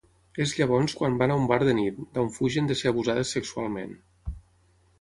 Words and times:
És 0.45 0.53
llavors 0.59 0.95
quan 1.01 1.19
van 1.19 1.33
a 1.33 1.35
un 1.41 1.45
bar 1.51 1.59
de 1.67 1.75
nit, 1.81 2.01
d’on 2.17 2.33
fugen 2.39 2.71
de 2.73 2.79
ser 2.81 2.89
abusades 2.95 3.37
sexualment. 3.39 3.95